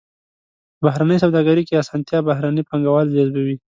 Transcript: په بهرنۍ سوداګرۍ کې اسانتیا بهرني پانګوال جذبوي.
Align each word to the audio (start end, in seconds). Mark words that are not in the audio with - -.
په 0.75 0.79
بهرنۍ 0.85 1.17
سوداګرۍ 1.23 1.63
کې 1.67 1.81
اسانتیا 1.83 2.19
بهرني 2.27 2.63
پانګوال 2.69 3.07
جذبوي. 3.15 3.55